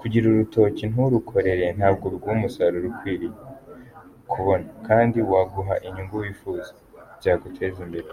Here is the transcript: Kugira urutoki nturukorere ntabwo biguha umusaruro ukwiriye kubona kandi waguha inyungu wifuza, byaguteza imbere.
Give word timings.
Kugira 0.00 0.24
urutoki 0.28 0.84
nturukorere 0.92 1.66
ntabwo 1.78 2.04
biguha 2.12 2.34
umusaruro 2.38 2.86
ukwiriye 2.92 3.36
kubona 4.32 4.68
kandi 4.86 5.18
waguha 5.30 5.74
inyungu 5.86 6.14
wifuza, 6.22 6.70
byaguteza 7.18 7.78
imbere. 7.86 8.10